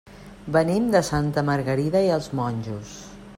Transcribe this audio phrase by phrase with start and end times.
[0.55, 2.97] Venim de Santa Margarida i els Monjos.